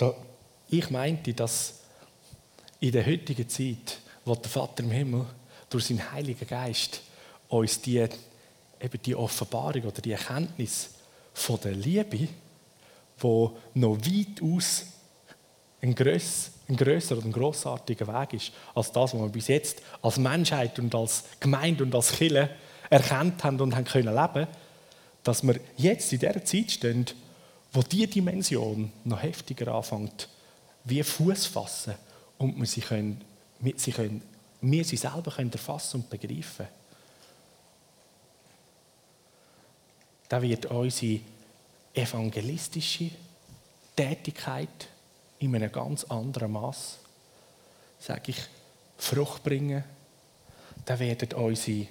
[0.01, 0.15] So,
[0.71, 1.81] ich meinte, dass
[2.81, 5.27] in der heutigen Zeit, wo der Vater im Himmel
[5.69, 7.03] durch seinen Heiligen Geist
[7.49, 10.95] uns die, eben die Offenbarung oder die Erkenntnis
[11.35, 12.29] von der Liebe,
[13.19, 14.87] wo noch weitaus
[15.83, 20.17] ein, gröss, ein grösser ein grossartiger Weg ist, als das, was wir bis jetzt als
[20.17, 22.49] Menschheit und als Gemeinde und als Kirche
[22.89, 24.47] erkannt haben und haben können leben,
[25.23, 27.05] dass wir jetzt in dieser Zeit stehen,
[27.73, 30.29] wo diese Dimension noch heftiger anfängt,
[30.85, 31.95] wie Fuß fassen
[32.39, 33.23] und wir sie, können,
[33.61, 34.23] wir sie, können,
[34.61, 36.67] wir sie selber können erfassen und begreifen
[40.31, 41.21] dann wird unsere
[41.93, 43.11] evangelistische
[43.97, 44.89] Tätigkeit
[45.41, 46.99] in einem ganz anderen Maß,
[47.99, 48.39] sage ich,
[48.97, 49.83] Frucht bringen.
[50.85, 51.89] Dann werden unsere,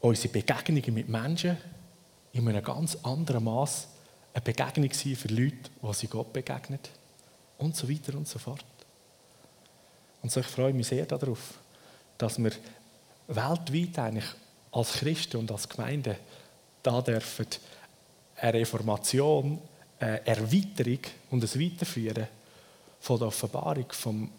[0.00, 1.58] unsere Begegnungen mit Menschen
[2.34, 3.88] in einem ganz anderen Maß
[4.34, 6.80] eine Begegnung sein für Leute, die sie Gott begegnen.
[7.58, 8.64] Und so weiter und so fort.
[10.22, 11.54] Und so ich freue mich sehr darauf,
[12.18, 12.50] dass wir
[13.28, 14.26] weltweit eigentlich
[14.72, 16.16] als Christen und als Gemeinde
[16.82, 17.46] da dürfen
[18.36, 19.60] eine Reformation,
[20.00, 20.98] eine Erweiterung
[21.30, 22.26] und ein Weiterführen
[23.00, 24.30] von der Offenbarung vom,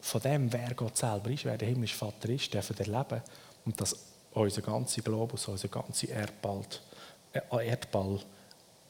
[0.00, 3.22] von dem, wer Gott selber ist, wer der himmlische Vater ist, dürfen erleben
[3.64, 3.96] und dass
[4.32, 6.64] unser ganzer Globus, unser ganzer Erdball,
[7.32, 8.20] äh, Erdball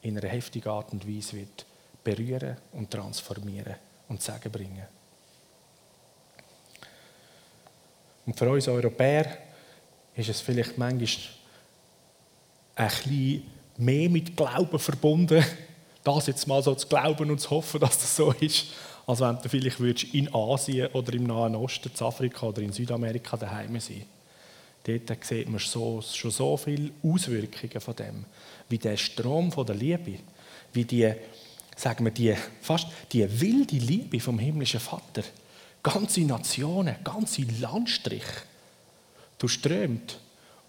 [0.01, 1.65] in einer heftigen Art und Weise wird
[2.03, 3.75] berühren und transformieren
[4.07, 4.87] und Segen bringen.
[8.25, 9.37] Und für uns Europäer
[10.15, 11.09] ist es vielleicht manchmal
[12.75, 13.43] ein bisschen
[13.77, 15.43] mehr mit Glauben verbunden,
[16.03, 18.67] das jetzt mal so zu glauben und zu hoffen, dass das so ist,
[19.05, 23.35] als wenn du vielleicht in Asien oder im Nahen Osten, in Afrika oder in Südamerika
[23.35, 24.05] daheim sein
[24.83, 28.25] Dort sieht man so, schon so viele Auswirkungen von dem,
[28.69, 30.19] wie der Strom von der Liebe,
[30.73, 31.11] wie die,
[31.75, 35.23] sagen wir, die, fast die wilde Liebe vom himmlischen Vater
[35.83, 38.43] ganze Nationen, ganze Landstriche
[39.37, 40.19] durchströmt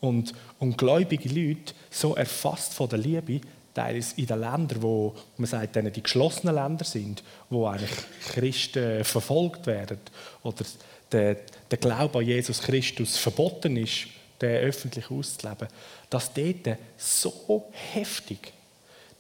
[0.01, 3.41] und, und gläubige Leute so erfasst von der Liebe,
[3.75, 7.91] teils in den Ländern, wo man sagt, die geschlossenen Länder sind, wo eigentlich
[8.33, 9.99] Christen verfolgt werden
[10.43, 10.65] oder
[11.13, 11.37] der,
[11.71, 14.07] der Glaube an Jesus Christus verboten ist,
[14.41, 15.69] den öffentlich auszuleben,
[16.09, 18.53] dass dort so heftig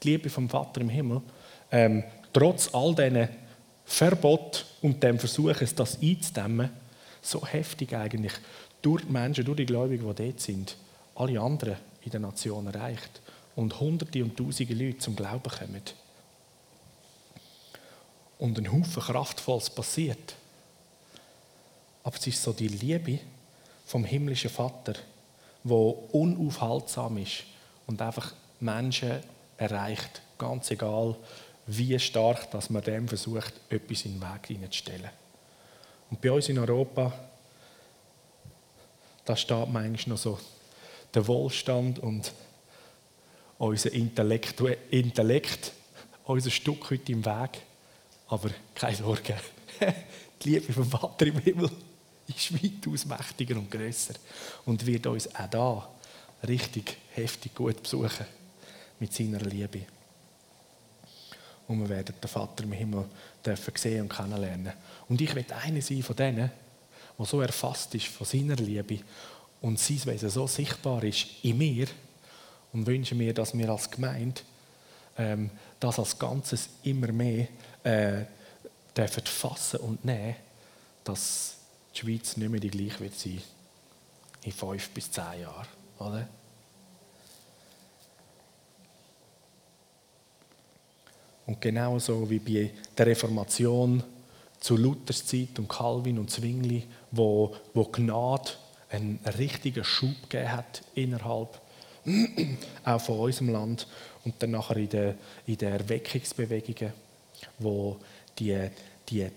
[0.02, 1.20] die Liebe vom Vater im Himmel,
[1.70, 3.28] ähm, trotz all diesen
[3.84, 6.70] Verbot und dem Versuch, das einzudämmen,
[7.20, 8.32] so heftig eigentlich
[8.80, 10.76] durch die Menschen, durch die Gläubigen, die dort sind,
[11.14, 13.20] alle anderen in der Nation erreicht
[13.56, 15.82] und Hunderte und Tausende Leute zum Glauben kommen.
[18.38, 20.34] Und ein Haufen Kraftvolles passiert.
[22.02, 23.18] Aber es ist so die Liebe
[23.86, 24.94] vom himmlischen Vater,
[25.64, 27.44] wo unaufhaltsam ist
[27.86, 29.20] und einfach Menschen
[29.58, 31.16] erreicht, ganz egal,
[31.66, 35.10] wie stark dass man dem versucht, etwas in den Weg hineinzustellen.
[36.10, 37.12] Und bei uns in Europa
[39.30, 40.38] da steht manchmal noch so
[41.14, 42.32] der Wohlstand und
[43.58, 45.72] unser Intellekt, Intellekt
[46.24, 47.62] unser Stück heute im Weg.
[48.26, 49.36] Aber keine Sorge,
[50.42, 51.70] die Liebe vom Vater im Himmel
[52.36, 54.14] ist weitaus mächtiger und grösser
[54.66, 55.88] und wird uns auch da
[56.46, 58.26] richtig heftig gut besuchen
[58.98, 59.86] mit seiner Liebe.
[61.68, 63.04] Und wir werden den Vater im Himmel
[63.44, 64.72] dürfen sehen und kennenlernen.
[65.08, 66.50] Und ich werde einer sein von denen,
[67.18, 69.00] der so erfasst ist von seiner Liebe
[69.60, 71.86] und sein Wesen so sichtbar ist in mir
[72.72, 74.40] und wünsche mir, dass wir als Gemeinde
[75.18, 77.46] ähm, das als Ganzes immer mehr
[77.84, 78.24] äh,
[78.96, 80.36] dürfen fassen und nehmen,
[81.04, 81.56] dass
[81.94, 83.40] die Schweiz nicht mehr die gleiche wird sein
[84.42, 85.68] in fünf bis zehn Jahren.
[85.98, 86.28] Oder?
[91.46, 94.02] Und genauso wie bei der Reformation
[94.60, 98.50] zu Luthers Zeit und Calvin und Zwingli, wo, wo Gnade
[98.90, 101.60] einen richtigen Schub gegeben hat innerhalb
[102.84, 103.86] auch von unserem Land
[104.24, 105.14] und dann nachher in den,
[105.46, 106.92] in den Erweckungsbewegungen,
[107.58, 107.98] wo
[108.38, 108.70] die,
[109.08, 109.28] die,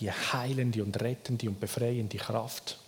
[0.00, 2.78] die heilende und rettende und befreiende Kraft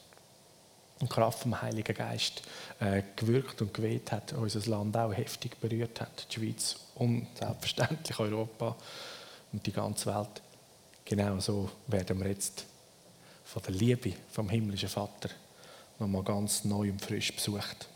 [1.01, 2.43] und Kraft vom Heiligen Geist
[2.81, 8.19] äh, gewirkt und geweht hat, unser Land auch heftig berührt hat, die Schweiz und selbstverständlich
[8.19, 8.77] Europa
[9.53, 10.43] und die ganze Welt.
[11.05, 12.65] Genau so werden wir jetzt
[13.45, 15.29] von der Liebe vom himmlischen Vater
[15.99, 17.89] nochmal ganz neu und frisch besucht.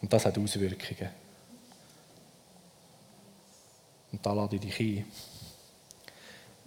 [0.00, 1.10] Und das hat Auswirkungen.
[4.12, 5.04] Und da lade ich dich ein,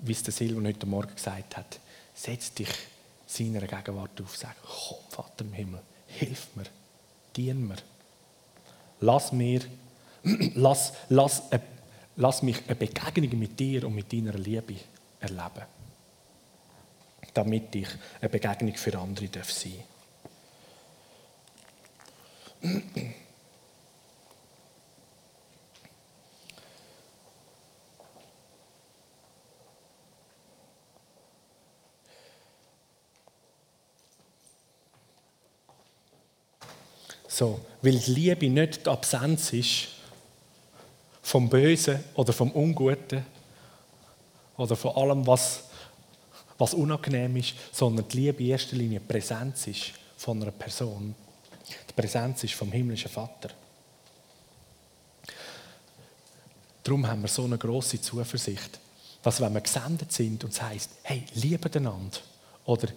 [0.04, 1.80] wie es der Silvan heute Morgen gesagt hat,
[2.14, 2.70] setz dich
[3.26, 6.66] seiner Gegenwart auf, sag, komm Vater im Himmel, hilf mir,
[7.36, 7.78] dien mir.
[8.99, 9.62] Lass mir,
[10.56, 11.43] lass, lass,
[12.16, 14.76] lass mich eine Begegnung mit dir und mit deiner Liebe
[15.20, 15.64] erleben
[17.34, 17.88] damit ich
[18.22, 19.84] eine Begegnung für andere sein
[22.62, 22.64] darf.
[37.34, 39.88] So, weil die Liebe nicht die Absenz ist
[41.23, 43.25] vom Bösen oder vom Unguten
[44.55, 45.63] oder von allem, was,
[46.59, 51.15] was unangenehm ist, sondern die Liebe in erster Linie Präsenz ist von einer Person.
[51.89, 53.49] Die Präsenz ist vom himmlischen Vater.
[56.84, 58.79] Darum haben wir so eine große Zuversicht,
[59.23, 62.19] dass wenn wir gesendet sind und es heisst, hey, liebe einander
[62.65, 62.89] oder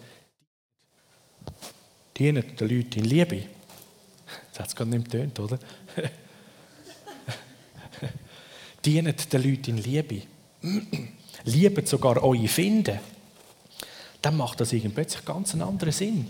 [2.19, 3.56] dienen den Leuten in Liebe.
[4.57, 5.59] Das hat es gerade nicht getönt, oder?
[8.85, 10.23] Dienet den Leuten in Liebe.
[11.45, 12.99] Liebet sogar eure Finden.
[14.23, 16.27] Dann macht das irgendwie plötzlich ganz einen anderen Sinn.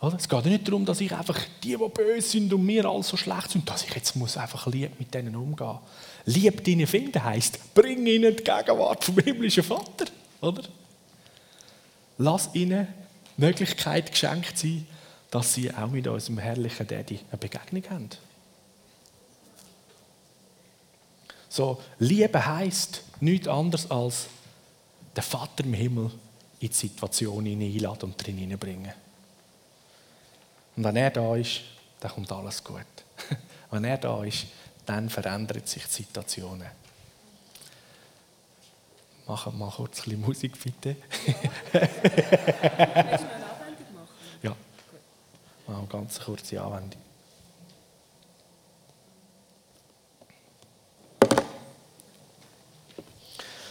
[0.00, 0.16] Oder?
[0.16, 3.16] Es geht nicht darum, dass ich einfach die, die böse sind und mir alle so
[3.16, 5.78] schlecht sind, dass ich jetzt muss einfach lieb mit denen umgehen.
[6.24, 10.06] Lieb deine Finden heisst, bring ihnen die Gegenwart vom himmlischen Vater,
[10.40, 10.62] oder?
[12.18, 12.88] Lass ihnen
[13.36, 14.84] Möglichkeit geschenkt sein,
[15.30, 18.10] dass sie auch mit unserem herrlichen Daddy eine Begegnung haben.
[21.48, 24.26] So, Liebe heisst nichts anderes als
[25.16, 26.10] den Vater im Himmel
[26.60, 28.92] in die Situation einladen und drin hineinbringen.
[30.76, 31.62] Und wenn er da ist,
[32.00, 32.84] dann kommt alles gut.
[33.70, 34.46] wenn er da ist,
[34.84, 36.62] dann verändert sich die Situation.
[39.26, 40.96] Machen mal kurz ein bisschen Musik, bitte.
[45.68, 47.00] eine ganz kurze Anwendung.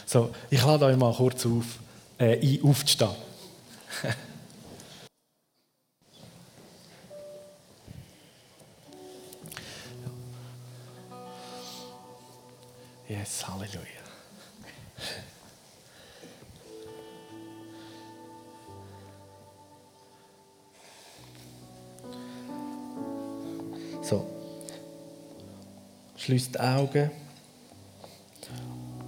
[0.04, 1.78] So, ich lade euch mal kurz auf,
[2.18, 3.10] äh, ein, aufzustehen.
[13.08, 14.05] Yes, Halleluja.
[26.26, 27.08] Schließ die Augen.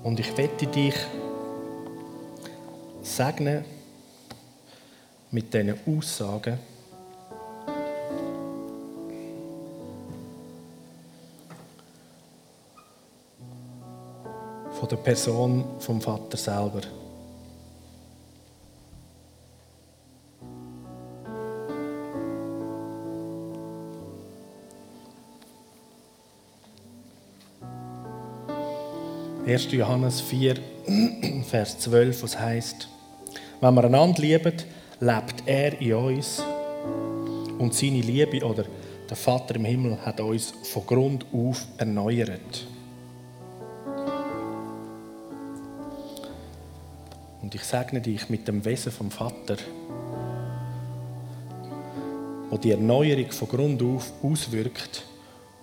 [0.05, 0.95] Und ich wette dich
[3.03, 3.65] segnen
[5.33, 6.61] mit diesen Aussagen.
[14.79, 16.83] von der Person vom Vater selber.
[29.49, 30.57] Erst Johannes 4,
[31.49, 32.87] Vers 12, was heißt:
[33.63, 34.53] Wenn wir einander lieben,
[35.01, 36.43] lebt er in uns
[37.59, 38.67] und seine Liebe oder
[39.09, 42.67] der Vater im Himmel hat uns von Grund auf erneuert.
[47.41, 49.57] Und ich segne dich mit dem Wesen vom Vater,
[52.51, 55.05] wo die Erneuerung von Grund auf auswirkt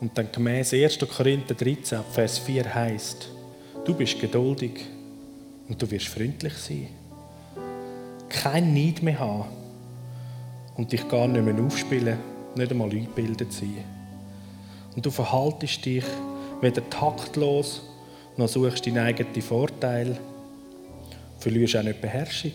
[0.01, 0.97] und dann gemäß 1.
[1.15, 3.34] Korinther 13, Vers 4 heißt:
[3.85, 4.83] Du bist geduldig
[5.69, 6.87] und du wirst freundlich sein.
[8.27, 9.45] Kein Neid mehr haben
[10.75, 12.17] und dich gar nicht mehr aufspielen,
[12.55, 13.83] nicht einmal eingebildet sein.
[14.95, 16.03] Und du verhaltest dich
[16.61, 17.83] weder taktlos
[18.37, 20.17] noch suchst deinen eigenen Vorteil
[21.37, 22.53] verlierst auch nicht Beherrschung.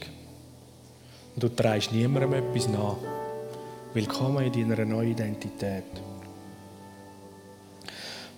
[1.35, 2.97] Und du trägst niemandem etwas nach.
[3.95, 5.85] Willkommen in deiner neuen Identität.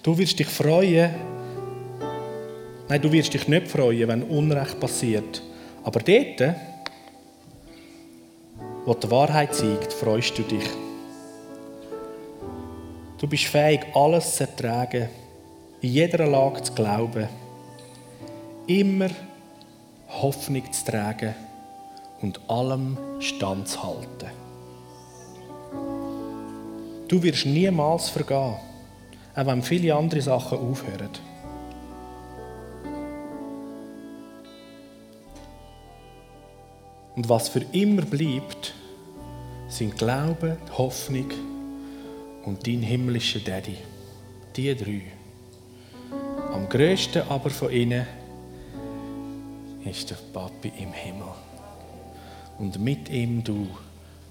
[0.03, 1.11] Du wirst dich freuen,
[2.93, 5.43] nein, du wirst dich nicht freuen, wenn Unrecht passiert.
[5.83, 6.57] Aber dort,
[8.85, 10.69] wo die Wahrheit zeigt, freust du dich.
[13.19, 15.09] Du bist fähig, alles zu ertragen,
[15.81, 17.29] in jeder Lage zu glauben,
[18.67, 19.09] immer
[20.09, 21.35] Hoffnung zu tragen
[22.21, 24.29] und allem standzuhalten.
[27.09, 28.57] Du wirst niemals vergehen,
[29.35, 31.32] auch wenn viele andere Sachen aufhören.
[37.15, 38.75] Und was für immer bleibt,
[39.69, 41.31] sind Glaube, Hoffnung
[42.45, 43.77] und dein himmlischer Daddy.
[44.57, 45.03] Die drei.
[46.53, 48.07] Am größten aber von ihnen
[49.85, 51.33] ist der Papi im Himmel.
[52.59, 53.67] Und mit ihm du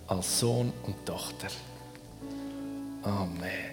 [0.07, 1.47] als Sohn und Tochter.
[3.03, 3.71] Amen.